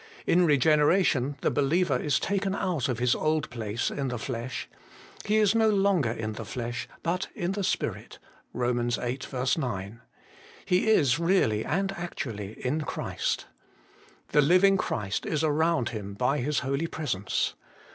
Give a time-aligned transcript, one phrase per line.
[0.25, 1.93] In regeneration the IN CHRIST OUR SANCTIF1CATION.
[1.93, 4.69] 195 believer is taken out of his old place 'in the flesh;'
[5.25, 8.17] he is no longer in the flesh, but in the spirit
[8.55, 8.95] (Eom.
[8.95, 9.69] viii.
[9.69, 10.01] 9);
[10.65, 13.45] he is really and actually in Christ.
[14.29, 17.53] The living Christ is around him by His holy Presence.